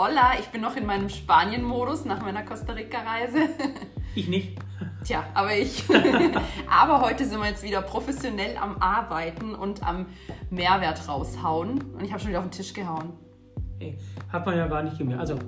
Hola, 0.00 0.34
ich 0.38 0.46
bin 0.50 0.60
noch 0.60 0.76
in 0.76 0.86
meinem 0.86 1.08
Spanien-Modus 1.08 2.04
nach 2.04 2.22
meiner 2.22 2.44
Costa 2.44 2.72
Rica-Reise. 2.72 3.38
Ich 4.14 4.26
nicht. 4.26 4.58
Tja, 5.04 5.22
aber 5.34 5.54
ich. 5.54 5.84
aber 6.68 7.02
heute 7.02 7.24
sind 7.24 7.38
wir 7.38 7.46
jetzt 7.46 7.62
wieder 7.62 7.82
professionell 7.82 8.56
am 8.56 8.78
Arbeiten 8.78 9.54
und 9.54 9.86
am 9.86 10.06
Mehrwert 10.50 11.06
raushauen. 11.06 11.80
Und 11.92 12.02
ich 12.02 12.10
habe 12.10 12.20
schon 12.20 12.30
wieder 12.30 12.40
auf 12.40 12.46
den 12.46 12.50
Tisch 12.50 12.72
gehauen. 12.72 13.12
Hey, 13.78 13.96
hat 14.32 14.44
man 14.44 14.56
ja 14.56 14.66
gar 14.66 14.82
nicht 14.82 14.98
gemerkt. 14.98 15.20
Also 15.20 15.38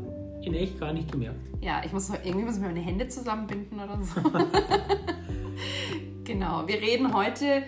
in 0.42 0.54
echt 0.54 0.78
gar 0.78 0.92
nicht 0.92 1.10
gemerkt. 1.10 1.40
Ja, 1.60 1.80
ich 1.84 1.92
muss 1.92 2.10
irgendwie 2.10 2.44
muss 2.44 2.58
ich 2.58 2.62
meine 2.62 2.80
Hände 2.80 3.08
zusammenbinden 3.08 3.80
oder 3.80 3.98
so. 4.02 4.20
genau. 6.24 6.68
Wir 6.68 6.80
reden 6.80 7.12
heute 7.12 7.64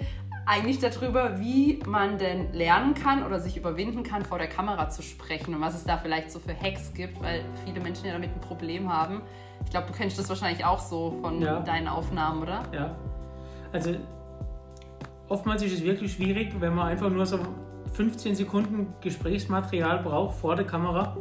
eigentlich 0.46 0.78
darüber, 0.80 1.38
wie 1.38 1.80
man 1.86 2.18
denn 2.18 2.52
lernen 2.52 2.94
kann 2.94 3.24
oder 3.24 3.38
sich 3.40 3.56
überwinden 3.56 4.02
kann, 4.02 4.24
vor 4.24 4.38
der 4.38 4.48
Kamera 4.48 4.88
zu 4.90 5.02
sprechen 5.02 5.54
und 5.54 5.60
was 5.60 5.74
es 5.74 5.84
da 5.84 5.96
vielleicht 5.98 6.30
so 6.32 6.38
für 6.40 6.54
Hacks 6.54 6.92
gibt, 6.94 7.22
weil 7.22 7.44
viele 7.64 7.80
Menschen 7.80 8.06
ja 8.06 8.12
damit 8.12 8.30
ein 8.34 8.40
Problem 8.40 8.92
haben. 8.92 9.22
Ich 9.64 9.70
glaube, 9.70 9.86
du 9.86 9.92
kennst 9.92 10.18
das 10.18 10.28
wahrscheinlich 10.28 10.64
auch 10.64 10.80
so 10.80 11.18
von 11.22 11.40
Ja. 11.40 11.60
deinen 11.60 11.86
Aufnahmen, 11.88 12.42
oder? 12.42 12.62
Ja. 12.72 12.96
Also 13.72 13.94
oftmals 15.28 15.62
ist 15.62 15.74
es 15.74 15.82
wirklich 15.82 16.12
schwierig, 16.14 16.54
wenn 16.60 16.74
man 16.74 16.88
einfach 16.88 17.08
nur 17.08 17.24
so 17.24 17.38
15 17.92 18.34
Sekunden 18.34 18.94
Gesprächsmaterial 19.00 20.02
braucht 20.02 20.36
vor 20.38 20.56
der 20.56 20.66
Kamera. 20.66 21.16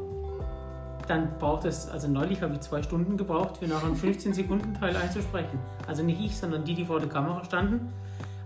Dann 1.08 1.38
braucht 1.38 1.66
es, 1.66 1.90
also 1.90 2.08
neulich 2.08 2.42
habe 2.42 2.54
ich 2.54 2.62
zwei 2.62 2.82
Stunden 2.82 3.18
gebraucht, 3.18 3.58
für 3.58 3.68
nachher 3.68 3.88
einen 3.88 3.96
15-Sekunden-Teil 4.02 4.96
einzusprechen. 4.96 5.60
Also 5.88 6.04
nicht 6.04 6.20
ich, 6.20 6.36
sondern 6.38 6.64
die, 6.64 6.74
die 6.74 6.86
vor 6.86 7.00
der 7.00 7.10
Kamera 7.10 7.44
standen. 7.44 7.92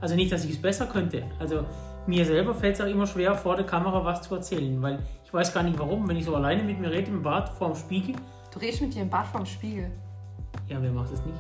Also 0.02 0.16
nicht, 0.16 0.32
dass 0.32 0.46
ich 0.46 0.52
es 0.52 0.62
besser 0.62 0.86
könnte. 0.88 1.24
Also 1.40 1.66
mir 2.08 2.26
selber 2.26 2.54
fällt 2.54 2.76
es 2.76 2.82
auch 2.82 2.86
immer 2.88 3.08
schwer, 3.08 3.34
vor 3.36 3.56
der 3.56 3.66
Kamera 3.66 4.04
was 4.04 4.22
zu 4.22 4.36
erzählen, 4.36 4.80
weil 4.82 5.00
ich 5.24 5.34
weiß 5.34 5.54
gar 5.54 5.64
nicht 5.64 5.78
warum. 5.80 6.08
Wenn 6.08 6.18
ich 6.18 6.26
so 6.26 6.36
alleine 6.36 6.64
mit 6.64 6.80
mir 6.80 6.92
rede 6.92 7.10
im 7.12 7.22
Bad 7.24 7.50
vorm 7.50 7.76
Spiegel, 7.76 8.16
Du 8.54 8.60
redest 8.60 8.82
mit 8.82 8.94
dir 8.94 9.02
im 9.02 9.10
Bad 9.10 9.28
vorm 9.28 9.46
Spiegel. 9.46 9.92
ja, 10.70 10.78
wer 10.82 10.92
macht 10.92 11.12
das 11.12 11.26
nicht? 11.26 11.38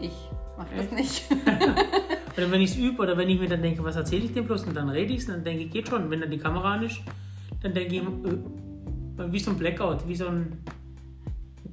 Ich 0.00 0.30
mache 0.56 0.68
das 0.76 0.90
nicht. 0.92 1.24
Oder 2.36 2.50
wenn 2.50 2.60
ich 2.60 2.70
es 2.70 2.76
übe 2.76 3.02
oder 3.02 3.16
wenn 3.16 3.28
ich 3.28 3.40
mir 3.40 3.48
dann 3.48 3.62
denke, 3.62 3.82
was 3.82 3.96
erzähle 3.96 4.26
ich 4.26 4.32
dem 4.32 4.44
bloß 4.46 4.64
und 4.66 4.76
dann 4.76 4.88
rede 4.90 5.12
ich 5.12 5.20
es, 5.20 5.26
dann 5.26 5.42
denke 5.42 5.64
ich, 5.64 5.70
geht 5.72 5.88
schon. 5.88 6.08
Wenn 6.08 6.20
dann 6.20 6.30
die 6.30 6.38
Kamera 6.38 6.74
an 6.74 6.84
ist, 6.84 7.00
dann 7.62 7.74
denke 7.74 7.96
ich, 7.96 8.00
äh, 8.02 9.32
wie 9.32 9.38
so 9.40 9.50
ein 9.50 9.58
Blackout, 9.58 10.06
wie 10.06 10.14
so 10.14 10.28
ein 10.28 10.56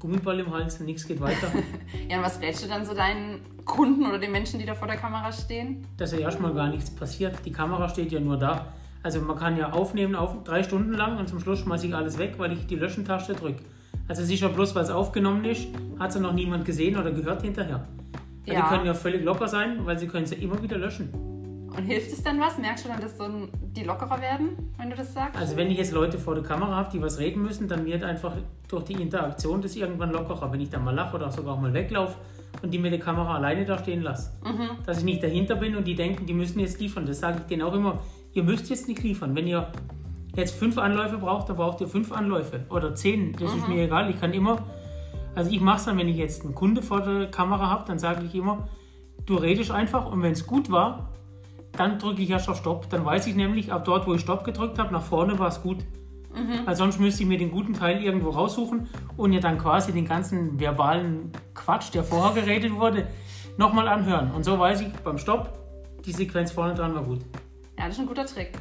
Gummiball 0.05 0.39
im 0.39 0.53
Hals 0.53 0.79
und 0.79 0.85
nichts 0.85 1.07
geht 1.07 1.19
weiter. 1.19 1.47
ja, 2.09 2.17
und 2.17 2.23
was 2.23 2.39
rätst 2.39 2.63
du 2.63 2.67
dann 2.67 2.85
so 2.85 2.93
deinen 2.93 3.39
Kunden 3.65 4.05
oder 4.05 4.19
den 4.19 4.31
Menschen, 4.31 4.59
die 4.59 4.65
da 4.65 4.75
vor 4.75 4.87
der 4.87 4.97
Kamera 4.97 5.31
stehen? 5.31 5.85
Dass 5.97 6.11
ja 6.11 6.19
erstmal 6.19 6.53
gar 6.53 6.69
nichts 6.69 6.91
passiert. 6.91 7.43
Die 7.43 7.51
Kamera 7.51 7.89
steht 7.89 8.11
ja 8.11 8.19
nur 8.19 8.37
da. 8.37 8.67
Also 9.01 9.21
man 9.21 9.35
kann 9.35 9.57
ja 9.57 9.71
aufnehmen, 9.71 10.15
auf 10.15 10.43
drei 10.43 10.63
Stunden 10.63 10.93
lang 10.93 11.17
und 11.17 11.27
zum 11.27 11.39
Schluss 11.39 11.59
schmeiße 11.59 11.87
ich 11.87 11.95
alles 11.95 12.17
weg, 12.17 12.35
weil 12.37 12.53
ich 12.53 12.67
die 12.67 12.75
Löschentaste 12.75 13.33
drücke. 13.33 13.63
Also 14.07 14.23
sicher 14.23 14.49
bloß, 14.49 14.75
weil 14.75 14.83
es 14.83 14.91
aufgenommen 14.91 15.45
ist, 15.45 15.67
hat 15.99 16.09
es 16.09 16.15
ja 16.15 16.21
noch 16.21 16.33
niemand 16.33 16.65
gesehen 16.65 16.97
oder 16.97 17.11
gehört 17.11 17.41
hinterher. 17.41 17.87
Ja. 18.45 18.61
Die 18.61 18.69
können 18.69 18.85
ja 18.85 18.93
völlig 18.93 19.23
locker 19.23 19.47
sein, 19.47 19.85
weil 19.85 19.97
sie 19.97 20.07
können 20.07 20.27
sie 20.27 20.35
immer 20.35 20.61
wieder 20.61 20.77
löschen. 20.77 21.09
Und 21.77 21.83
hilft 21.83 22.11
es 22.11 22.23
dann 22.23 22.39
was? 22.39 22.57
Merkst 22.57 22.85
du 22.85 22.89
dann, 22.89 23.01
dass 23.01 23.17
so 23.17 23.25
ein, 23.25 23.49
die 23.75 23.83
lockerer 23.83 24.21
werden, 24.21 24.71
wenn 24.77 24.89
du 24.89 24.95
das 24.95 25.13
sagst? 25.13 25.37
Also 25.39 25.57
wenn 25.57 25.69
ich 25.69 25.77
jetzt 25.77 25.91
Leute 25.91 26.17
vor 26.17 26.35
der 26.35 26.43
Kamera 26.43 26.75
habe, 26.75 26.89
die 26.91 27.01
was 27.01 27.19
reden 27.19 27.41
müssen, 27.41 27.67
dann 27.67 27.85
wird 27.85 28.03
einfach 28.03 28.33
durch 28.67 28.85
die 28.85 28.93
Interaktion 28.93 29.61
das 29.61 29.75
irgendwann 29.75 30.11
lockerer. 30.11 30.51
Wenn 30.51 30.61
ich 30.61 30.69
dann 30.69 30.83
mal 30.83 30.95
lache 30.95 31.15
oder 31.15 31.31
sogar 31.31 31.55
auch 31.55 31.59
mal 31.59 31.73
weglaufe 31.73 32.15
und 32.61 32.71
die 32.71 32.79
mit 32.79 32.91
der 32.91 32.99
Kamera 32.99 33.35
alleine 33.35 33.65
da 33.65 33.77
stehen 33.77 34.01
lasse. 34.01 34.31
Dass 34.85 34.99
ich 34.99 35.03
nicht 35.03 35.21
dahinter 35.21 35.55
bin 35.55 35.75
und 35.75 35.85
die 35.85 35.95
denken, 35.95 36.25
die 36.25 36.33
müssen 36.33 36.59
jetzt 36.59 36.79
liefern. 36.79 37.05
Das 37.05 37.19
sage 37.19 37.39
ich 37.41 37.45
denen 37.45 37.61
auch 37.61 37.73
immer. 37.73 37.99
Ihr 38.33 38.43
müsst 38.43 38.69
jetzt 38.69 38.87
nicht 38.87 39.03
liefern. 39.03 39.35
Wenn 39.35 39.47
ihr 39.47 39.71
jetzt 40.35 40.55
fünf 40.55 40.77
Anläufe 40.77 41.17
braucht, 41.17 41.49
dann 41.49 41.57
braucht 41.57 41.81
ihr 41.81 41.87
fünf 41.87 42.11
Anläufe 42.11 42.65
oder 42.69 42.95
zehn. 42.95 43.33
Das 43.33 43.53
ist 43.53 43.67
mir 43.67 43.83
egal. 43.83 44.09
Ich 44.09 44.19
kann 44.19 44.33
immer, 44.33 44.63
also 45.35 45.51
ich 45.51 45.61
mache 45.61 45.77
es 45.77 45.85
dann, 45.85 45.97
wenn 45.97 46.07
ich 46.07 46.17
jetzt 46.17 46.43
einen 46.43 46.55
Kunde 46.55 46.81
vor 46.81 47.01
der 47.01 47.29
Kamera 47.31 47.69
habe, 47.69 47.83
dann 47.87 47.99
sage 47.99 48.25
ich 48.25 48.35
immer, 48.35 48.67
du 49.25 49.35
redest 49.35 49.71
einfach 49.71 50.11
und 50.11 50.21
wenn 50.21 50.33
es 50.33 50.45
gut 50.45 50.69
war, 50.69 51.11
dann 51.77 51.99
drücke 51.99 52.21
ich 52.21 52.29
erst 52.29 52.49
auf 52.49 52.57
Stopp. 52.57 52.89
Dann 52.89 53.05
weiß 53.05 53.27
ich 53.27 53.35
nämlich, 53.35 53.71
ab 53.71 53.85
dort, 53.85 54.07
wo 54.07 54.13
ich 54.13 54.21
Stopp 54.21 54.43
gedrückt 54.43 54.79
habe, 54.79 54.93
nach 54.93 55.03
vorne 55.03 55.37
war 55.39 55.47
es 55.47 55.61
gut. 55.61 55.85
Weil 56.65 56.75
sonst 56.75 56.99
müsste 56.99 57.23
ich 57.23 57.29
mir 57.29 57.37
den 57.37 57.49
guten 57.49 57.73
Teil 57.73 58.03
irgendwo 58.03 58.29
raussuchen 58.29 58.89
und 59.15 59.31
ja 59.31 59.39
dann 59.39 59.57
quasi 59.57 59.93
den 59.93 60.05
ganzen 60.05 60.59
verbalen 60.59 61.31
Quatsch, 61.53 61.93
der 61.93 62.03
vorher 62.03 62.33
geredet 62.33 62.75
wurde, 62.75 63.07
nochmal 63.57 63.87
anhören. 63.87 64.31
Und 64.31 64.43
so 64.43 64.59
weiß 64.59 64.81
ich 64.81 64.91
beim 64.95 65.17
Stopp, 65.17 65.57
die 66.03 66.11
Sequenz 66.11 66.51
vorne 66.51 66.73
dran 66.73 66.93
war 66.93 67.03
gut. 67.03 67.21
Ja, 67.77 67.85
das 67.85 67.95
ist 67.95 68.01
ein 68.01 68.05
guter 68.05 68.25
Trick. 68.25 68.51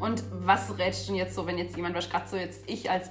Und 0.00 0.24
was 0.44 0.76
rätst 0.76 1.04
du 1.04 1.12
denn 1.12 1.20
jetzt 1.20 1.36
so, 1.36 1.46
wenn 1.46 1.56
jetzt 1.56 1.76
jemand, 1.76 1.94
was 1.94 2.10
gerade 2.10 2.28
so 2.28 2.36
jetzt 2.36 2.68
ich 2.68 2.90
als 2.90 3.08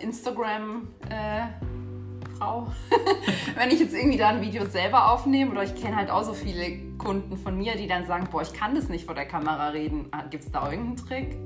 Instagram-Frau, 2.43 2.67
wenn 3.55 3.69
ich 3.69 3.79
jetzt 3.79 3.93
irgendwie 3.93 4.17
da 4.17 4.29
ein 4.29 4.41
Video 4.41 4.65
selber 4.65 5.11
aufnehme 5.11 5.51
oder 5.51 5.63
ich 5.63 5.75
kenne 5.75 5.95
halt 5.95 6.09
auch 6.09 6.23
so 6.23 6.33
viele 6.33 6.77
Kunden 6.97 7.37
von 7.37 7.57
mir, 7.57 7.75
die 7.75 7.87
dann 7.87 8.05
sagen, 8.05 8.27
boah, 8.31 8.41
ich 8.41 8.53
kann 8.53 8.75
das 8.75 8.89
nicht 8.89 9.05
vor 9.05 9.15
der 9.15 9.25
Kamera 9.25 9.69
reden. 9.69 10.09
Gibt 10.29 10.43
es 10.43 10.51
da 10.51 10.69
irgendeinen 10.69 10.97
Trick? 10.97 11.37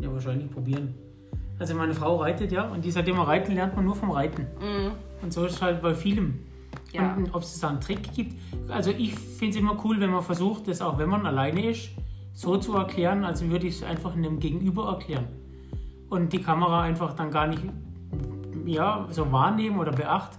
Ja, 0.00 0.12
wahrscheinlich 0.12 0.50
probieren. 0.50 0.94
Also 1.58 1.74
meine 1.74 1.94
Frau 1.94 2.16
reitet 2.16 2.50
ja 2.52 2.68
und 2.68 2.84
die 2.84 2.90
sagt 2.90 3.08
immer, 3.08 3.26
Reiten 3.26 3.52
lernt 3.54 3.76
man 3.76 3.84
nur 3.84 3.94
vom 3.94 4.10
Reiten. 4.10 4.46
Und 5.22 5.32
so 5.32 5.46
ist 5.46 5.54
es 5.54 5.62
halt 5.62 5.82
bei 5.82 5.94
vielem. 5.94 6.40
Ja. 6.92 7.14
Und 7.14 7.34
ob 7.34 7.42
es 7.42 7.58
da 7.60 7.68
einen 7.68 7.80
Trick 7.80 8.12
gibt. 8.14 8.34
Also 8.68 8.90
ich 8.90 9.14
finde 9.14 9.54
es 9.54 9.60
immer 9.60 9.76
cool, 9.84 10.00
wenn 10.00 10.10
man 10.10 10.22
versucht, 10.22 10.68
das 10.68 10.80
auch 10.80 10.98
wenn 10.98 11.08
man 11.08 11.26
alleine 11.26 11.70
ist, 11.70 11.90
so 12.32 12.56
zu 12.56 12.76
erklären, 12.76 13.24
als 13.24 13.48
würde 13.48 13.66
ich 13.66 13.76
es 13.76 13.82
einfach 13.84 14.14
einem 14.14 14.40
Gegenüber 14.40 14.88
erklären. 14.88 15.28
Und 16.08 16.32
die 16.32 16.42
Kamera 16.42 16.82
einfach 16.82 17.14
dann 17.14 17.30
gar 17.30 17.46
nicht 17.46 17.62
ja, 18.66 19.06
so 19.10 19.30
wahrnehmen 19.32 19.78
oder 19.78 19.92
beachten. 19.92 20.36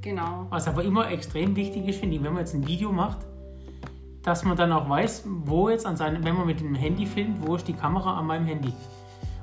Genau. 0.00 0.46
Was 0.50 0.68
aber 0.68 0.84
immer 0.84 1.10
extrem 1.10 1.56
wichtig 1.56 1.88
ist, 1.88 2.00
finde 2.00 2.16
ich, 2.16 2.22
wenn 2.22 2.32
man 2.32 2.40
jetzt 2.40 2.54
ein 2.54 2.66
Video 2.66 2.92
macht, 2.92 3.18
dass 4.22 4.44
man 4.44 4.56
dann 4.56 4.72
auch 4.72 4.88
weiß, 4.88 5.24
wo 5.44 5.68
jetzt 5.68 5.86
an 5.86 5.96
seinem, 5.96 6.24
wenn 6.24 6.36
man 6.36 6.46
mit 6.46 6.60
dem 6.60 6.74
Handy 6.74 7.06
filmt, 7.06 7.46
wo 7.46 7.56
ist 7.56 7.68
die 7.68 7.72
Kamera 7.72 8.18
an 8.18 8.26
meinem 8.26 8.46
Handy. 8.46 8.72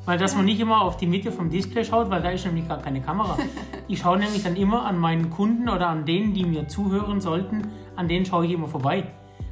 Weil 0.06 0.18
dass 0.18 0.36
man 0.36 0.46
nicht 0.46 0.60
immer 0.60 0.82
auf 0.82 0.98
die 0.98 1.06
Mitte 1.06 1.32
vom 1.32 1.50
Display 1.50 1.86
schaut, 1.86 2.10
weil 2.10 2.22
da 2.22 2.30
ist 2.30 2.46
nämlich 2.46 2.68
gar 2.68 2.80
keine 2.80 3.02
Kamera. 3.02 3.38
Ich 3.88 4.00
schaue 4.00 4.18
nämlich 4.18 4.42
dann 4.42 4.56
immer 4.56 4.86
an 4.86 4.98
meinen 4.98 5.30
Kunden 5.30 5.68
oder 5.68 5.90
an 5.90 6.06
denen, 6.06 6.34
die 6.34 6.46
mir 6.46 6.66
zuhören 6.70 7.20
sollten, 7.20 7.68
an 7.98 8.08
denen 8.08 8.26
schaue 8.26 8.46
ich 8.46 8.54
immer 8.54 8.70
vorbei. 8.70 9.04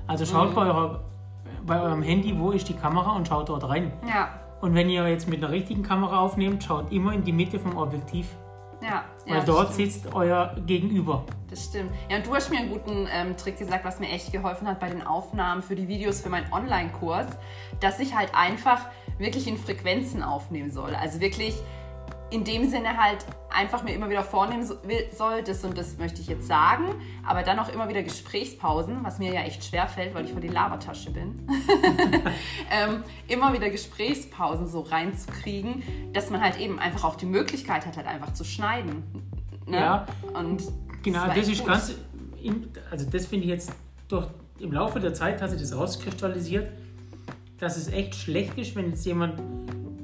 Also 0.08 0.26
schaut 0.26 0.56
bei, 0.56 0.62
eurer, 0.62 1.02
bei 1.66 1.82
eurem 1.82 2.02
Handy, 2.02 2.40
wo 2.40 2.52
ist 2.52 2.70
die 2.70 2.74
Kamera 2.74 3.18
und 3.18 3.28
schaut 3.28 3.50
dort 3.50 3.68
rein. 3.68 3.92
Ja, 4.08 4.30
Und 4.62 4.76
wenn 4.76 4.90
ihr 4.90 5.06
jetzt 5.10 5.28
mit 5.28 5.44
einer 5.44 5.52
richtigen 5.52 5.84
Kamera 5.84 6.20
aufnehmt, 6.20 6.64
schaut 6.64 6.90
immer 6.94 7.12
in 7.12 7.26
die 7.26 7.34
Mitte 7.34 7.60
vom 7.60 7.76
Objektiv, 7.76 8.28
ja. 8.82 9.06
weil 9.26 9.38
ja, 9.38 9.44
dort 9.44 9.74
stimmt. 9.74 9.92
sitzt 9.92 10.14
euer 10.14 10.56
Gegenüber. 10.66 11.26
Das 11.50 11.66
stimmt. 11.66 11.92
Ja, 12.10 12.18
und 12.18 12.28
du 12.28 12.36
hast 12.36 12.50
mir 12.50 12.60
einen 12.60 12.70
guten 12.70 13.08
ähm, 13.12 13.36
Trick 13.36 13.58
gesagt, 13.58 13.84
was 13.84 14.00
mir 14.00 14.10
echt 14.10 14.32
geholfen 14.32 14.68
hat 14.68 14.80
bei 14.80 14.90
den 14.90 15.06
Aufnahmen 15.06 15.64
für 15.64 15.76
die 15.76 15.88
Videos 15.88 16.22
für 16.22 16.30
meinen 16.30 16.52
Online-Kurs, 16.54 17.28
dass 17.80 18.00
ich 18.00 18.16
halt 18.16 18.30
einfach 18.36 18.86
wirklich 19.18 19.48
in 19.48 19.58
Frequenzen 19.58 20.24
aufnehmen 20.24 20.72
soll. 20.72 20.96
Also 20.96 21.20
wirklich 21.20 21.56
in 22.32 22.44
dem 22.44 22.70
Sinne 22.70 22.98
halt 22.98 23.26
einfach 23.50 23.84
mir 23.84 23.94
immer 23.94 24.10
wieder 24.10 24.24
vornehmen 24.24 24.64
soll, 24.64 25.44
das 25.44 25.64
und 25.64 25.78
das 25.78 25.98
möchte 25.98 26.22
ich 26.22 26.28
jetzt 26.28 26.48
sagen, 26.48 26.86
aber 27.26 27.44
dann 27.44 27.60
auch 27.60 27.70
immer 27.70 27.90
wieder 27.90 28.04
Gesprächspausen, 28.04 29.04
was 29.04 29.20
mir 29.20 29.34
ja 29.34 29.42
echt 29.42 29.64
schwer 29.64 29.88
fällt, 29.88 30.14
weil 30.14 30.26
ich 30.26 30.32
vor 30.32 30.42
die 30.42 30.48
Labertasche 30.48 31.12
bin. 31.12 31.48
ähm, 32.72 33.04
immer 33.28 33.54
wieder 33.54 33.70
Gesprächspausen 33.70 34.68
so 34.68 34.82
reinzukriegen, 34.82 35.84
dass 36.14 36.30
man 36.30 36.42
halt 36.42 36.60
eben 36.60 36.80
einfach 36.80 37.04
auch 37.04 37.16
die 37.16 37.26
Möglichkeit 37.26 37.86
hat, 37.86 37.98
halt 37.98 38.08
einfach 38.08 38.34
zu 38.34 38.44
schneiden. 38.44 39.04
Ne? 39.66 39.78
Ja. 39.78 40.06
Und 40.34 40.64
Genau, 41.04 41.28
das 41.28 41.38
echt 41.38 41.50
ist 41.50 41.60
gut. 41.60 41.68
ganz, 41.68 41.96
also 42.92 43.10
das 43.10 43.26
finde 43.26 43.46
ich 43.46 43.52
jetzt 43.52 43.72
durch, 44.08 44.28
im 44.60 44.72
Laufe 44.72 45.00
der 45.00 45.14
Zeit 45.14 45.42
hat 45.42 45.50
sich 45.50 45.62
das 45.62 45.76
rauskristallisiert, 45.76 46.70
dass 47.58 47.78
es 47.78 47.88
echt 47.88 48.16
schlecht 48.16 48.58
ist, 48.58 48.76
wenn 48.76 48.88
jetzt 48.88 49.06
jemand 49.06 49.42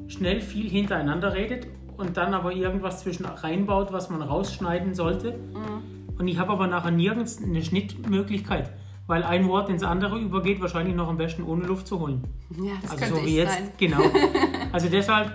schnell 0.07 0.41
viel 0.41 0.69
hintereinander 0.69 1.33
redet 1.33 1.67
und 1.97 2.17
dann 2.17 2.33
aber 2.33 2.51
irgendwas 2.53 3.01
zwischen 3.01 3.25
reinbaut, 3.25 3.91
was 3.91 4.09
man 4.09 4.21
rausschneiden 4.21 4.93
sollte. 4.93 5.33
Mhm. 5.33 6.15
Und 6.17 6.27
ich 6.27 6.37
habe 6.39 6.51
aber 6.53 6.67
nachher 6.67 6.91
nirgends 6.91 7.41
eine 7.43 7.63
Schnittmöglichkeit, 7.63 8.71
weil 9.07 9.23
ein 9.23 9.47
Wort 9.47 9.69
ins 9.69 9.83
andere 9.83 10.17
übergeht, 10.19 10.61
wahrscheinlich 10.61 10.95
noch 10.95 11.07
am 11.09 11.17
besten 11.17 11.43
ohne 11.43 11.65
Luft 11.65 11.87
zu 11.87 11.99
holen. 11.99 12.23
Ja, 12.51 12.73
das 12.81 12.91
Also 12.91 13.03
könnte 13.05 13.19
so 13.21 13.25
wie 13.27 13.35
jetzt, 13.35 13.53
sein. 13.53 13.71
genau. 13.77 14.01
Also 14.71 14.89
deshalb, 14.89 15.31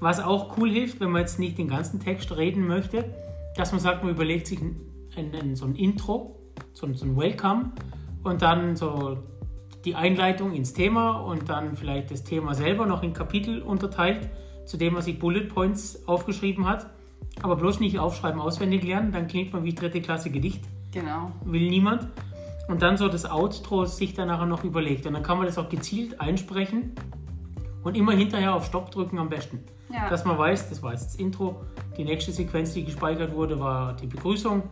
was 0.00 0.20
auch 0.20 0.56
cool 0.56 0.70
hilft, 0.70 1.00
wenn 1.00 1.10
man 1.10 1.20
jetzt 1.22 1.38
nicht 1.38 1.58
den 1.58 1.68
ganzen 1.68 2.00
Text 2.00 2.34
reden 2.36 2.66
möchte, 2.66 3.04
dass 3.56 3.72
man 3.72 3.80
sagt, 3.80 4.02
man 4.02 4.12
überlegt 4.12 4.46
sich 4.46 4.60
ein, 4.60 4.80
ein, 5.16 5.32
ein, 5.34 5.56
so 5.56 5.66
ein 5.66 5.74
Intro, 5.74 6.38
so 6.72 6.86
ein, 6.86 6.94
so 6.94 7.04
ein 7.04 7.16
Welcome 7.16 7.72
und 8.22 8.40
dann 8.40 8.76
so 8.76 9.18
die 9.84 9.94
Einleitung 9.94 10.52
ins 10.54 10.72
Thema 10.72 11.18
und 11.20 11.48
dann 11.48 11.76
vielleicht 11.76 12.10
das 12.10 12.24
Thema 12.24 12.54
selber 12.54 12.86
noch 12.86 13.02
in 13.02 13.12
Kapitel 13.12 13.62
unterteilt, 13.62 14.28
zu 14.68 14.76
dem 14.76 14.92
man 14.92 15.02
sich 15.02 15.18
Bullet 15.18 15.46
Points 15.48 16.06
aufgeschrieben 16.06 16.66
hat. 16.66 16.90
Aber 17.42 17.56
bloß 17.56 17.80
nicht 17.80 17.98
aufschreiben, 17.98 18.40
auswendig 18.40 18.84
lernen, 18.84 19.12
dann 19.12 19.26
klingt 19.26 19.52
man 19.52 19.64
wie 19.64 19.74
dritte 19.74 20.00
Klasse 20.00 20.30
Gedicht 20.30 20.64
Genau. 20.92 21.32
will 21.44 21.68
niemand. 21.68 22.08
Und 22.68 22.82
dann 22.82 22.98
so 22.98 23.08
das 23.08 23.24
Outro 23.30 23.86
sich 23.86 24.12
dann 24.12 24.28
nachher 24.28 24.46
noch 24.46 24.64
überlegt. 24.64 25.06
Und 25.06 25.14
dann 25.14 25.22
kann 25.22 25.38
man 25.38 25.46
das 25.46 25.56
auch 25.56 25.68
gezielt 25.70 26.20
einsprechen. 26.20 26.92
Und 27.82 27.88
Und 27.88 27.96
immer 27.96 28.12
hinterher 28.12 28.54
auf 28.54 28.66
Stopp 28.66 28.90
drücken 28.90 29.18
am 29.18 29.30
besten. 29.30 29.60
Ja. 29.90 30.10
Dass 30.10 30.26
man 30.26 30.36
weiß, 30.36 30.68
das 30.68 30.82
war 30.82 30.92
jetzt 30.92 31.06
das 31.06 31.14
Intro, 31.14 31.62
die 31.96 32.04
nächste 32.04 32.32
Sequenz, 32.32 32.74
die 32.74 32.84
gespeichert 32.84 33.34
wurde, 33.34 33.58
war 33.58 33.94
die 33.94 34.06
Begrüßung 34.06 34.62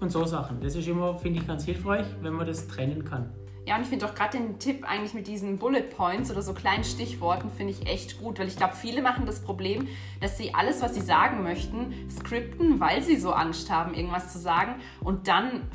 und 0.00 0.12
so 0.12 0.24
Sachen. 0.26 0.60
Das 0.60 0.74
ist 0.74 0.86
immer, 0.86 1.16
finde 1.18 1.40
ich, 1.40 1.46
ganz 1.46 1.64
hilfreich, 1.64 2.04
wenn 2.20 2.34
man 2.34 2.46
das 2.46 2.68
trennen 2.68 3.04
kann. 3.04 3.30
Ja, 3.68 3.76
und 3.76 3.82
ich 3.82 3.88
finde 3.88 4.06
auch 4.06 4.14
gerade 4.14 4.38
den 4.38 4.58
Tipp 4.58 4.88
eigentlich 4.88 5.12
mit 5.12 5.26
diesen 5.26 5.58
Bullet 5.58 5.82
Points 5.82 6.30
oder 6.30 6.40
so 6.40 6.54
kleinen 6.54 6.84
Stichworten 6.84 7.50
finde 7.50 7.74
ich 7.74 7.86
echt 7.86 8.18
gut, 8.18 8.38
weil 8.38 8.48
ich 8.48 8.56
glaube, 8.56 8.74
viele 8.74 9.02
machen 9.02 9.26
das 9.26 9.42
Problem, 9.42 9.86
dass 10.22 10.38
sie 10.38 10.54
alles, 10.54 10.80
was 10.80 10.94
sie 10.94 11.02
sagen 11.02 11.42
möchten, 11.42 12.08
skripten, 12.10 12.80
weil 12.80 13.02
sie 13.02 13.18
so 13.18 13.30
Angst 13.30 13.70
haben, 13.70 13.92
irgendwas 13.92 14.32
zu 14.32 14.38
sagen 14.38 14.76
und 15.00 15.28
dann 15.28 15.68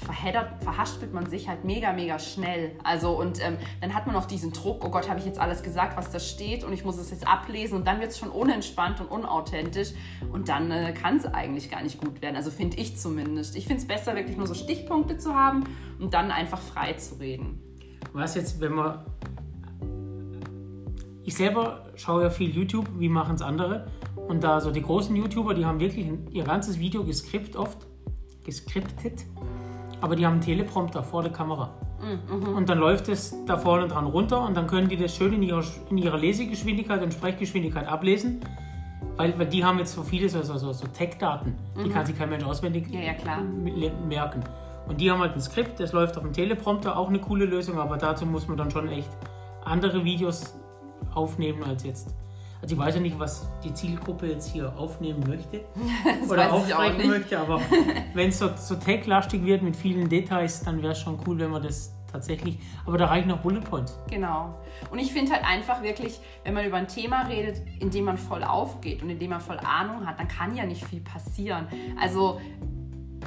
verhaspelt 0.65 1.13
man 1.13 1.29
sich 1.29 1.47
halt 1.47 1.65
mega, 1.65 1.93
mega 1.93 2.17
schnell. 2.17 2.71
Also 2.83 3.11
und 3.11 3.39
ähm, 3.45 3.59
dann 3.79 3.93
hat 3.93 4.07
man 4.07 4.15
auch 4.15 4.25
diesen 4.25 4.53
Druck, 4.53 4.83
oh 4.83 4.89
Gott, 4.89 5.07
habe 5.07 5.19
ich 5.19 5.27
jetzt 5.27 5.37
alles 5.37 5.61
gesagt, 5.61 5.95
was 5.95 6.09
da 6.09 6.19
steht 6.19 6.63
und 6.63 6.73
ich 6.73 6.83
muss 6.83 6.97
es 6.97 7.11
jetzt 7.11 7.27
ablesen 7.27 7.75
und 7.75 7.85
dann 7.85 7.99
wird 7.99 8.09
es 8.09 8.17
schon 8.17 8.29
unentspannt 8.29 9.01
und 9.01 9.11
unauthentisch 9.11 9.89
und 10.31 10.49
dann 10.49 10.71
äh, 10.71 10.93
kann 10.99 11.17
es 11.17 11.27
eigentlich 11.27 11.69
gar 11.69 11.83
nicht 11.83 12.01
gut 12.01 12.23
werden. 12.23 12.37
Also 12.37 12.49
finde 12.49 12.75
ich 12.77 12.97
zumindest. 12.97 13.55
Ich 13.55 13.67
finde 13.67 13.83
es 13.83 13.87
besser, 13.87 14.15
wirklich 14.15 14.35
nur 14.35 14.47
so 14.47 14.55
Stichpunkte 14.55 15.19
zu 15.19 15.35
haben 15.35 15.65
und 15.99 16.15
dann 16.15 16.31
einfach 16.31 16.59
frei 16.59 16.93
zu 16.93 17.19
reden 17.19 17.59
was 18.11 18.35
jetzt, 18.35 18.59
wenn 18.59 18.73
man. 18.73 18.99
Ich 21.25 21.35
selber 21.35 21.85
schaue 21.95 22.23
ja 22.23 22.29
viel 22.29 22.49
YouTube, 22.49 22.87
wie 22.99 23.07
machen 23.07 23.35
es 23.35 23.41
andere. 23.41 23.87
Und 24.27 24.43
da 24.43 24.59
so 24.59 24.71
die 24.71 24.81
großen 24.81 25.15
YouTuber, 25.15 25.53
die 25.53 25.65
haben 25.65 25.79
wirklich 25.79 26.07
ihr 26.31 26.43
ganzes 26.43 26.79
Video 26.79 27.03
geskript 27.03 27.55
oft, 27.55 27.77
geskriptet, 28.43 29.25
aber 30.01 30.15
die 30.15 30.25
haben 30.25 30.33
einen 30.33 30.41
Teleprompter 30.41 31.03
vor 31.03 31.23
der 31.23 31.31
Kamera. 31.31 31.73
Mhm. 32.01 32.55
Und 32.55 32.69
dann 32.69 32.77
läuft 32.77 33.07
es 33.07 33.35
da 33.45 33.57
vorne 33.57 33.87
dran 33.87 34.05
runter 34.05 34.45
und 34.45 34.55
dann 34.55 34.67
können 34.67 34.89
die 34.89 34.97
das 34.97 35.15
schön 35.15 35.33
in 35.33 35.43
ihrer, 35.43 35.63
in 35.89 35.97
ihrer 35.97 36.17
Lesegeschwindigkeit 36.17 37.01
und 37.01 37.13
Sprechgeschwindigkeit 37.13 37.87
ablesen. 37.87 38.41
Weil, 39.15 39.37
weil 39.37 39.45
die 39.45 39.63
haben 39.63 39.77
jetzt 39.77 39.93
so 39.93 40.01
viele 40.01 40.27
so, 40.27 40.41
so, 40.41 40.73
so 40.73 40.87
Tech-Daten, 40.87 41.53
die 41.77 41.89
mhm. 41.89 41.93
kann 41.93 42.05
sich 42.05 42.17
kein 42.17 42.29
Mensch 42.29 42.43
auswendig 42.43 42.87
ja, 42.89 43.01
ja, 43.01 43.13
merken. 44.07 44.43
Und 44.87 44.99
die 44.99 45.09
haben 45.09 45.19
halt 45.19 45.33
ein 45.33 45.41
Skript, 45.41 45.79
das 45.79 45.93
läuft 45.93 46.17
auf 46.17 46.23
dem 46.23 46.33
Teleprompter, 46.33 46.97
auch 46.97 47.09
eine 47.09 47.19
coole 47.19 47.45
Lösung, 47.45 47.79
aber 47.79 47.97
dazu 47.97 48.25
muss 48.25 48.47
man 48.47 48.57
dann 48.57 48.69
schon 48.69 48.89
echt 48.89 49.09
andere 49.63 50.03
Videos 50.03 50.55
aufnehmen 51.13 51.63
als 51.63 51.83
jetzt. 51.83 52.13
Also 52.61 52.75
ich 52.75 52.81
weiß 52.81 52.95
ja 52.95 53.01
nicht, 53.01 53.19
was 53.19 53.49
die 53.63 53.73
Zielgruppe 53.73 54.27
jetzt 54.27 54.49
hier 54.49 54.73
aufnehmen 54.77 55.21
möchte 55.27 55.65
oder 56.29 56.51
aufsprechen 56.51 57.09
möchte, 57.09 57.37
aber 57.37 57.59
wenn 58.13 58.29
es 58.29 58.39
so, 58.39 58.49
so 58.55 58.75
tech-lastig 58.75 59.43
wird 59.43 59.63
mit 59.63 59.75
vielen 59.75 60.07
Details, 60.07 60.63
dann 60.63 60.81
wäre 60.81 60.93
es 60.93 60.99
schon 60.99 61.19
cool, 61.27 61.39
wenn 61.39 61.51
man 61.51 61.61
das 61.61 61.93
tatsächlich, 62.09 62.57
aber 62.85 62.97
da 62.97 63.07
reichen 63.07 63.27
noch 63.27 63.39
Bullet 63.39 63.59
Points. 63.59 63.99
Genau. 64.09 64.57
Und 64.91 64.99
ich 64.99 65.11
finde 65.11 65.33
halt 65.33 65.43
einfach 65.43 65.81
wirklich, 65.81 66.19
wenn 66.45 66.53
man 66.53 66.65
über 66.65 66.77
ein 66.77 66.87
Thema 66.87 67.23
redet, 67.23 67.61
in 67.79 67.89
dem 67.89 68.05
man 68.05 68.17
voll 68.17 68.43
aufgeht 68.43 69.01
und 69.01 69.09
in 69.09 69.19
dem 69.19 69.31
man 69.31 69.41
voll 69.41 69.57
Ahnung 69.57 70.05
hat, 70.05 70.19
dann 70.19 70.27
kann 70.27 70.55
ja 70.55 70.65
nicht 70.65 70.85
viel 70.85 71.01
passieren. 71.01 71.67
Also 71.99 72.39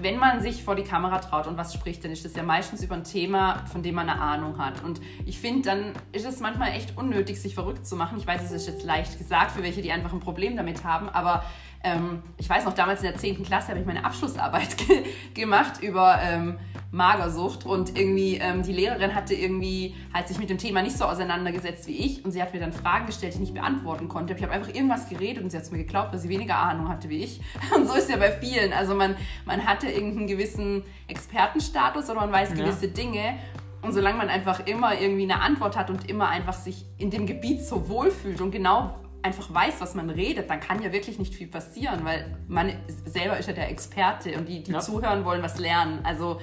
wenn 0.02 0.19
man 0.19 0.40
sich 0.40 0.62
vor 0.62 0.75
die 0.75 0.82
Kamera 0.82 1.19
traut 1.19 1.46
und 1.46 1.56
was 1.56 1.72
spricht, 1.75 2.04
dann 2.04 2.10
ist 2.10 2.25
das 2.25 2.34
ja 2.34 2.43
meistens 2.43 2.82
über 2.82 2.94
ein 2.94 3.04
Thema, 3.04 3.64
von 3.66 3.82
dem 3.82 3.94
man 3.94 4.08
eine 4.08 4.20
Ahnung 4.20 4.58
hat. 4.58 4.82
Und 4.82 5.00
ich 5.25 5.38
finde, 5.38 5.62
dann 5.62 5.93
ist 6.12 6.26
es 6.26 6.40
manchmal 6.40 6.70
echt 6.72 6.96
unnötig, 6.96 7.40
sich 7.40 7.54
verrückt 7.54 7.87
zu 7.87 7.96
machen. 7.96 8.19
Ich 8.19 8.26
weiß, 8.26 8.43
es 8.43 8.52
ist 8.52 8.66
jetzt 8.66 8.84
leicht 8.84 9.19
gesagt 9.19 9.52
für 9.52 9.62
welche, 9.62 9.82
die 9.82 9.93
einfach 9.93 10.12
ein 10.12 10.20
Problem 10.20 10.56
damit 10.56 10.84
haben, 10.84 11.08
aber 11.08 11.44
ähm, 11.86 12.22
ich 12.36 12.48
weiß 12.48 12.64
noch, 12.64 12.72
damals 12.72 13.02
in 13.02 13.10
der 13.10 13.16
10. 13.16 13.44
Klasse 13.44 13.68
habe 13.68 13.80
ich 13.80 13.86
meine 13.86 14.04
Abschlussarbeit 14.04 14.76
ge 14.88 15.04
gemacht 15.34 15.80
über 15.82 16.18
ähm, 16.20 16.58
Magersucht 16.90 17.64
und 17.64 17.96
irgendwie 17.96 18.36
ähm, 18.36 18.62
die 18.62 18.72
Lehrerin 18.72 19.14
hatte 19.14 19.34
irgendwie 19.34 19.94
halt 20.12 20.26
sich 20.26 20.38
mit 20.38 20.50
dem 20.50 20.58
Thema 20.58 20.82
nicht 20.82 20.96
so 20.96 21.04
auseinandergesetzt 21.04 21.86
wie 21.86 21.96
ich 21.96 22.24
und 22.24 22.32
sie 22.32 22.42
hat 22.42 22.52
mir 22.52 22.60
dann 22.60 22.72
Fragen 22.72 23.06
gestellt, 23.06 23.34
die 23.34 23.36
ich 23.36 23.52
nicht 23.52 23.54
beantworten 23.54 24.08
konnte. 24.08 24.34
Ich 24.34 24.42
habe 24.42 24.52
einfach 24.52 24.74
irgendwas 24.74 25.08
geredet 25.08 25.44
und 25.44 25.50
sie 25.50 25.56
hat 25.56 25.64
es 25.64 25.70
mir 25.70 25.78
geglaubt, 25.78 26.12
weil 26.12 26.18
sie 26.18 26.28
weniger 26.28 26.56
Ahnung 26.56 26.88
hatte 26.88 27.08
wie 27.08 27.22
ich. 27.22 27.40
Und 27.76 27.86
so 27.86 27.94
ist 27.94 28.04
es 28.04 28.10
ja 28.10 28.16
bei 28.16 28.32
vielen. 28.32 28.72
Also 28.72 28.94
man, 28.94 29.16
man 29.44 29.66
hatte 29.66 29.88
irgendeinen 29.88 30.26
gewissen 30.26 30.82
Expertenstatus 31.08 32.10
oder 32.10 32.20
man 32.20 32.32
weiß 32.32 32.50
ja. 32.50 32.56
gewisse 32.56 32.88
Dinge 32.88 33.38
und 33.82 33.92
solange 33.92 34.18
man 34.18 34.28
einfach 34.28 34.66
immer 34.66 34.98
irgendwie 34.98 35.22
eine 35.22 35.40
Antwort 35.40 35.76
hat 35.76 35.90
und 35.90 36.08
immer 36.08 36.28
einfach 36.28 36.54
sich 36.54 36.84
in 36.98 37.10
dem 37.10 37.26
Gebiet 37.26 37.62
so 37.62 37.88
wohlfühlt 37.88 38.40
und 38.40 38.50
genau 38.50 38.94
einfach 39.26 39.52
weiß, 39.52 39.81
was 39.81 39.94
man 39.94 40.08
redet, 40.08 40.49
dann 40.49 40.61
kann 40.61 40.81
ja 40.81 40.93
wirklich 40.93 41.19
nicht 41.19 41.34
viel 41.34 41.49
passieren, 41.49 42.05
weil 42.05 42.37
man 42.49 42.73
selber 43.05 43.37
ist 43.37 43.49
ja 43.49 43.52
der 43.52 43.70
Experte 43.70 44.38
und 44.38 44.49
die, 44.49 44.62
die 44.62 44.73
ja. 44.73 44.78
zuhören 44.78 45.25
wollen, 45.25 45.43
was 45.43 45.58
lernen. 45.58 46.00
Also 46.05 46.38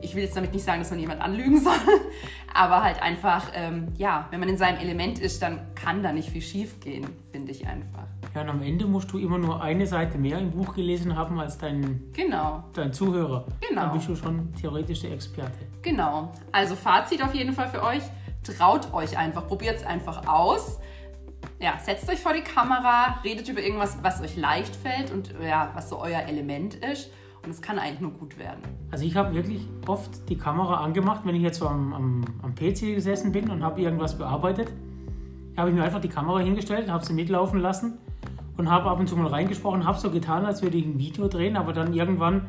ich 0.00 0.14
will 0.14 0.24
jetzt 0.24 0.36
damit 0.36 0.52
nicht 0.52 0.64
sagen, 0.64 0.80
dass 0.80 0.90
man 0.90 0.98
jemand 0.98 1.20
anlügen 1.20 1.60
soll, 1.64 1.72
aber 2.52 2.82
halt 2.82 3.00
einfach, 3.00 3.50
ähm, 3.54 3.88
ja, 3.96 4.26
wenn 4.30 4.40
man 4.40 4.48
in 4.48 4.58
seinem 4.58 4.78
Element 4.78 5.18
ist, 5.20 5.42
dann 5.42 5.60
kann 5.74 6.02
da 6.02 6.12
nicht 6.12 6.30
viel 6.30 6.42
schief 6.42 6.80
gehen, 6.80 7.06
finde 7.30 7.52
ich 7.52 7.66
einfach. 7.66 8.04
Ja, 8.34 8.42
und 8.42 8.48
am 8.48 8.62
Ende 8.62 8.86
musst 8.86 9.12
du 9.12 9.18
immer 9.18 9.38
nur 9.38 9.62
eine 9.62 9.86
Seite 9.86 10.18
mehr 10.18 10.38
im 10.40 10.50
Buch 10.50 10.74
gelesen 10.74 11.16
haben 11.16 11.38
als 11.38 11.56
dein, 11.56 12.02
genau. 12.12 12.64
dein 12.72 12.92
Zuhörer. 12.92 13.46
Genau. 13.66 13.82
Dann 13.82 13.92
bist 13.92 14.08
du 14.08 14.16
schon 14.16 14.52
theoretisch 14.54 15.02
der 15.02 15.12
Experte. 15.12 15.58
Genau. 15.82 16.32
Also 16.50 16.74
Fazit 16.74 17.22
auf 17.22 17.32
jeden 17.32 17.52
Fall 17.52 17.68
für 17.68 17.82
euch. 17.82 18.02
Traut 18.42 18.92
euch 18.92 19.16
einfach, 19.16 19.46
probiert 19.46 19.76
es 19.76 19.86
einfach 19.86 20.26
aus. 20.26 20.80
Ja, 21.64 21.78
setzt 21.78 22.10
euch 22.10 22.20
vor 22.20 22.34
die 22.34 22.42
Kamera, 22.42 23.18
redet 23.24 23.48
über 23.48 23.62
irgendwas, 23.62 23.96
was 24.02 24.20
euch 24.20 24.36
leicht 24.36 24.76
fällt 24.76 25.10
und 25.10 25.32
ja, 25.42 25.70
was 25.72 25.88
so 25.88 25.98
euer 25.98 26.20
Element 26.20 26.74
ist. 26.74 27.10
Und 27.42 27.48
es 27.48 27.62
kann 27.62 27.78
eigentlich 27.78 28.00
nur 28.00 28.10
gut 28.10 28.38
werden. 28.38 28.60
Also 28.90 29.06
ich 29.06 29.16
habe 29.16 29.34
wirklich 29.34 29.66
oft 29.86 30.28
die 30.28 30.36
Kamera 30.36 30.84
angemacht, 30.84 31.22
wenn 31.24 31.34
ich 31.34 31.40
jetzt 31.40 31.60
so 31.60 31.66
am, 31.66 31.94
am, 31.94 32.24
am 32.42 32.54
PC 32.54 32.94
gesessen 32.94 33.32
bin 33.32 33.48
und 33.48 33.62
habe 33.62 33.80
irgendwas 33.80 34.18
bearbeitet. 34.18 34.70
habe 35.56 35.70
ich 35.70 35.74
mir 35.74 35.82
einfach 35.82 36.02
die 36.02 36.10
Kamera 36.10 36.40
hingestellt, 36.40 36.90
habe 36.90 37.02
sie 37.02 37.14
mitlaufen 37.14 37.60
lassen 37.60 37.96
und 38.58 38.70
habe 38.70 38.90
ab 38.90 39.00
und 39.00 39.08
zu 39.08 39.16
mal 39.16 39.28
reingesprochen, 39.28 39.86
habe 39.86 39.98
so 39.98 40.10
getan, 40.10 40.44
als 40.44 40.60
würde 40.60 40.76
ich 40.76 40.84
ein 40.84 40.98
Video 40.98 41.28
drehen, 41.28 41.56
aber 41.56 41.72
dann 41.72 41.94
irgendwann 41.94 42.46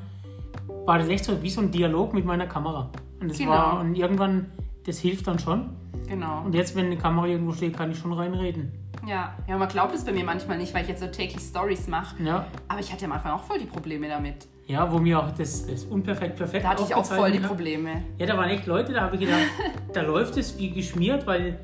war 0.85 0.99
das 0.99 1.07
echt 1.07 1.23
so 1.23 1.41
wie 1.41 1.49
so 1.49 1.61
ein 1.61 1.71
Dialog 1.71 2.13
mit 2.13 2.25
meiner 2.25 2.47
Kamera. 2.47 2.89
Und 3.21 3.31
das 3.31 3.37
genau. 3.37 3.51
war 3.51 3.79
und 3.79 3.95
irgendwann, 3.95 4.47
das 4.85 4.99
hilft 4.99 5.25
dann 5.27 5.39
schon. 5.39 5.69
Genau. 6.05 6.43
Und 6.43 6.53
jetzt, 6.53 6.75
wenn 6.75 6.87
eine 6.87 6.97
Kamera 6.97 7.27
irgendwo 7.27 7.53
steht, 7.53 7.77
kann 7.77 7.91
ich 7.91 7.97
schon 7.97 8.11
reinreden. 8.11 8.73
Ja, 9.07 9.35
ja, 9.47 9.57
man 9.57 9.67
glaubt 9.67 9.93
es 9.93 10.03
bei 10.03 10.11
mir 10.11 10.23
manchmal 10.23 10.57
nicht, 10.57 10.73
weil 10.73 10.83
ich 10.83 10.89
jetzt 10.89 11.01
so 11.01 11.07
täglich 11.07 11.41
Stories 11.41 11.87
mache. 11.87 12.21
Ja. 12.23 12.47
Aber 12.67 12.79
ich 12.79 12.91
hatte 12.91 13.05
am 13.05 13.11
Anfang 13.11 13.31
auch 13.33 13.43
voll 13.43 13.59
die 13.59 13.65
Probleme 13.65 14.07
damit. 14.07 14.47
Ja, 14.67 14.91
wo 14.91 14.97
mir 14.97 15.19
auch 15.19 15.31
das, 15.31 15.67
das 15.67 15.83
unperfekt 15.83 16.37
perfekt 16.37 16.65
Da 16.65 16.69
hatte 16.69 16.83
ich 16.83 16.95
auch 16.95 17.05
voll 17.05 17.31
die 17.31 17.39
Probleme. 17.39 18.03
Ja, 18.17 18.25
da 18.25 18.35
waren 18.35 18.49
echt 18.49 18.65
Leute, 18.65 18.93
da 18.93 19.01
habe 19.01 19.15
ich 19.15 19.21
gedacht, 19.21 19.43
da 19.93 20.01
läuft 20.01 20.37
es 20.37 20.57
wie 20.57 20.71
geschmiert, 20.71 21.27
weil 21.27 21.59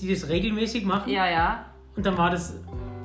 die 0.00 0.12
das 0.12 0.28
regelmäßig 0.28 0.86
machen. 0.86 1.12
Ja, 1.12 1.28
ja. 1.28 1.66
Und 1.96 2.06
dann 2.06 2.16
war 2.16 2.30
das, 2.30 2.58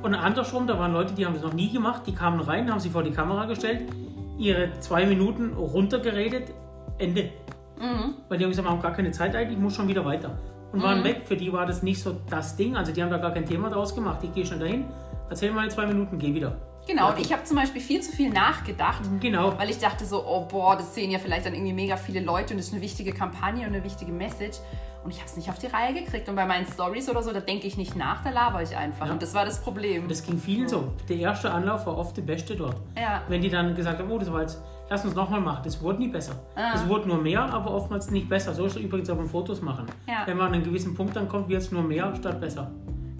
und 0.03 0.15
andersrum, 0.15 0.67
da 0.67 0.79
waren 0.79 0.93
Leute, 0.93 1.13
die 1.13 1.25
haben 1.25 1.33
das 1.33 1.43
noch 1.43 1.53
nie 1.53 1.71
gemacht, 1.71 2.03
die 2.07 2.13
kamen 2.13 2.39
rein, 2.39 2.71
haben 2.71 2.79
sich 2.79 2.91
vor 2.91 3.03
die 3.03 3.11
Kamera 3.11 3.45
gestellt, 3.45 3.89
ihre 4.37 4.79
zwei 4.79 5.05
Minuten 5.05 5.53
runtergeredet, 5.53 6.53
Ende. 6.97 7.29
Mhm. 7.77 8.15
Weil 8.29 8.37
die 8.37 8.45
haben 8.45 8.51
gesagt, 8.51 8.67
wir 8.67 8.71
haben 8.71 8.81
gar 8.81 8.93
keine 8.93 9.11
Zeit 9.11 9.35
eigentlich, 9.35 9.57
ich 9.57 9.63
muss 9.63 9.75
schon 9.75 9.87
wieder 9.89 10.05
weiter. 10.05 10.37
Und 10.71 10.83
waren 10.83 10.99
mhm. 10.99 11.05
weg, 11.05 11.21
für 11.25 11.35
die 11.35 11.51
war 11.51 11.65
das 11.65 11.81
nicht 11.81 12.01
so 12.01 12.15
das 12.29 12.55
Ding, 12.55 12.77
also 12.77 12.91
die 12.91 13.01
haben 13.01 13.09
da 13.09 13.17
gar 13.17 13.33
kein 13.33 13.45
Thema 13.45 13.69
draus 13.69 13.95
gemacht. 13.95 14.19
Ich 14.23 14.33
gehe 14.33 14.45
schon 14.45 14.59
dahin, 14.59 14.85
erzähl 15.29 15.51
mal 15.51 15.69
zwei 15.71 15.87
Minuten, 15.87 16.19
geh 16.19 16.33
wieder. 16.33 16.57
Genau, 16.87 17.09
und 17.09 17.19
ich 17.19 17.31
habe 17.31 17.43
zum 17.43 17.55
Beispiel 17.55 17.81
viel 17.81 18.01
zu 18.01 18.11
viel 18.11 18.31
nachgedacht. 18.31 19.01
Genau. 19.19 19.57
Weil 19.59 19.69
ich 19.69 19.77
dachte 19.77 20.05
so, 20.05 20.25
oh 20.25 20.45
boah, 20.45 20.75
das 20.75 20.95
sehen 20.95 21.11
ja 21.11 21.19
vielleicht 21.19 21.45
dann 21.45 21.53
irgendwie 21.53 21.73
mega 21.73 21.97
viele 21.97 22.19
Leute 22.19 22.53
und 22.53 22.57
das 22.57 22.67
ist 22.67 22.73
eine 22.73 22.81
wichtige 22.81 23.11
Kampagne 23.11 23.67
und 23.67 23.75
eine 23.75 23.83
wichtige 23.83 24.11
Message. 24.11 24.57
Und 25.03 25.11
ich 25.11 25.17
habe 25.17 25.29
es 25.29 25.37
nicht 25.37 25.49
auf 25.49 25.59
die 25.59 25.67
Reihe 25.67 25.93
gekriegt. 25.93 26.27
Und 26.27 26.35
bei 26.35 26.45
meinen 26.45 26.65
Stories 26.65 27.07
oder 27.07 27.21
so, 27.23 27.31
da 27.31 27.39
denke 27.39 27.67
ich 27.67 27.77
nicht 27.77 27.95
nach, 27.95 28.23
da 28.23 28.31
laber 28.31 28.61
ich 28.63 28.75
einfach. 28.75 29.05
Ja. 29.05 29.13
Und 29.13 29.21
das 29.21 29.33
war 29.33 29.45
das 29.45 29.61
Problem. 29.61 30.07
Das 30.07 30.23
ging 30.23 30.37
vielen 30.37 30.67
so. 30.67 30.91
Der 31.07 31.17
erste 31.17 31.51
Anlauf 31.51 31.85
war 31.85 31.97
oft 31.97 32.17
der 32.17 32.23
beste 32.23 32.55
dort. 32.55 32.77
Ja. 32.97 33.21
Wenn 33.29 33.41
die 33.41 33.49
dann 33.49 33.75
gesagt 33.75 33.99
haben, 33.99 34.11
oh, 34.11 34.17
das 34.17 34.31
war 34.31 34.41
jetzt, 34.41 34.59
lass 34.89 35.05
uns 35.05 35.15
nochmal 35.15 35.41
machen. 35.41 35.61
Das 35.63 35.81
wurde 35.81 35.99
nie 35.99 36.07
besser. 36.07 36.35
Ah. 36.55 36.73
Es 36.75 36.87
wurde 36.87 37.07
nur 37.07 37.21
mehr, 37.21 37.41
aber 37.41 37.71
oftmals 37.71 38.11
nicht 38.11 38.27
besser. 38.27 38.53
So 38.53 38.65
ist 38.65 38.75
es 38.75 38.81
übrigens 38.81 39.09
auch 39.09 39.17
beim 39.17 39.27
Fotos 39.29 39.61
machen. 39.61 39.85
Ja. 40.07 40.23
Wenn 40.25 40.37
man 40.37 40.47
an 40.47 40.53
einen 40.55 40.63
gewissen 40.63 40.95
Punkt 40.95 41.15
dann 41.15 41.27
kommt, 41.27 41.49
wird 41.49 41.61
es 41.61 41.71
nur 41.71 41.83
mehr 41.83 42.13
statt 42.15 42.39
besser. 42.41 42.71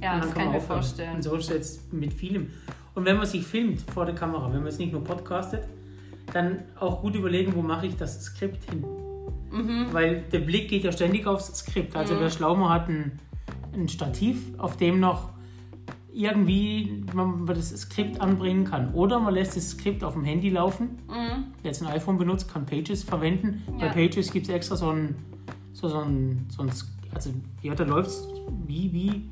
Ja, 0.02 0.18
das 0.18 0.28
kann, 0.28 0.46
kann 0.46 0.48
ich 0.48 0.54
mir 0.54 0.62
vorstellen. 0.62 1.16
Und 1.16 1.24
so 1.24 1.36
ist 1.36 1.50
es 1.50 1.50
jetzt 1.50 1.94
mit 1.94 2.14
vielem. 2.14 2.52
Und 2.96 3.06
wenn 3.06 3.18
man 3.18 3.26
sich 3.26 3.46
filmt 3.46 3.82
vor 3.94 4.06
der 4.06 4.16
Kamera, 4.16 4.52
wenn 4.52 4.60
man 4.60 4.68
es 4.68 4.78
nicht 4.78 4.92
nur 4.92 5.04
podcastet, 5.04 5.68
dann 6.34 6.60
auch 6.80 7.02
gut 7.02 7.16
überlegen, 7.16 7.54
wo 7.56 7.62
mache 7.62 7.88
ich 7.88 7.96
das 7.96 8.22
Skript 8.24 8.70
hin. 8.70 8.86
Mhm. 9.52 9.88
Weil 9.92 10.22
der 10.32 10.40
Blick 10.40 10.70
geht 10.70 10.84
ja 10.84 10.92
ständig 10.92 11.26
aufs 11.26 11.48
Skript. 11.60 11.96
Also 11.96 12.16
mhm. 12.16 12.20
wer 12.22 12.30
Schlaumer 12.30 12.70
hat 12.70 12.88
ein, 12.88 13.20
ein 13.74 13.90
Stativ, 13.90 14.38
auf 14.58 14.78
dem 14.78 15.00
noch 15.00 15.30
irgendwie 16.14 17.06
man 17.14 17.46
das 17.46 17.70
Skript 17.70 18.20
anbringen 18.20 18.66
kann. 18.66 18.94
Oder 18.94 19.20
man 19.20 19.34
lässt 19.34 19.56
das 19.56 19.70
Skript 19.72 20.04
auf 20.04 20.14
dem 20.14 20.24
Handy 20.24 20.50
laufen. 20.50 21.00
Mhm. 21.08 21.54
Wer 21.62 21.72
jetzt 21.72 21.82
ein 21.82 21.88
iPhone 21.88 22.18
benutzt, 22.18 22.52
kann 22.52 22.66
Pages 22.66 23.04
verwenden. 23.04 23.64
Ja. 23.80 23.88
Bei 23.88 23.90
Pages 23.90 24.32
gibt 24.32 24.48
es 24.48 24.54
extra 24.54 24.76
so 24.76 24.90
ein, 24.90 25.16
so, 25.74 25.88
so 25.88 26.00
ein, 26.00 26.48
so 26.50 26.64
ein, 26.64 26.72
also 27.14 27.32
ja, 27.62 27.76
da 27.76 27.84
läuft 27.84 28.10
es 28.10 28.28
wie, 28.66 28.92
wie 28.92 29.30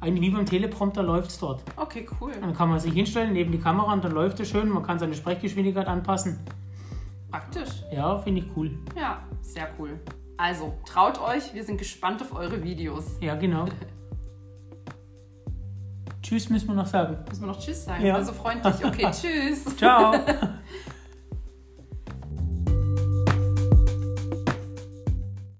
eigentlich 0.00 0.30
wie 0.30 0.34
beim 0.34 0.46
Teleprompter 0.46 1.02
läuft 1.02 1.30
es 1.30 1.38
dort. 1.38 1.62
Okay, 1.76 2.06
cool. 2.20 2.32
Dann 2.40 2.54
kann 2.54 2.68
man 2.68 2.78
sich 2.78 2.92
hinstellen 2.92 3.32
neben 3.32 3.50
die 3.50 3.58
Kamera 3.58 3.92
und 3.92 4.04
dann 4.04 4.12
läuft 4.12 4.38
es 4.40 4.48
schön. 4.48 4.68
Man 4.68 4.84
kann 4.84 4.98
seine 4.98 5.14
Sprechgeschwindigkeit 5.14 5.88
anpassen. 5.88 6.38
Praktisch. 7.30 7.82
Ja, 7.92 8.18
finde 8.18 8.42
ich 8.42 8.46
cool. 8.56 8.70
Ja, 8.96 9.22
sehr 9.42 9.68
cool. 9.78 9.98
Also, 10.36 10.74
traut 10.86 11.20
euch, 11.20 11.52
wir 11.52 11.64
sind 11.64 11.78
gespannt 11.78 12.22
auf 12.22 12.32
eure 12.32 12.62
Videos. 12.62 13.18
Ja, 13.20 13.34
genau. 13.34 13.66
Tschüss 16.28 16.50
müssen 16.50 16.68
wir 16.68 16.74
noch 16.74 16.86
sagen. 16.86 17.16
Müssen 17.26 17.40
wir 17.40 17.46
noch 17.46 17.58
Tschüss 17.58 17.86
sagen? 17.86 18.04
Ja. 18.04 18.16
Also 18.16 18.34
freundlich. 18.34 18.84
Okay, 18.84 19.08
tschüss. 19.12 19.64
Ciao. 19.78 20.14